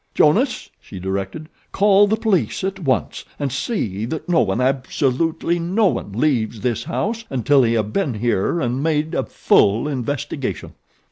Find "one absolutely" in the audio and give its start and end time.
4.41-5.59